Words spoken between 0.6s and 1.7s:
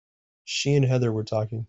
and Heather were talking.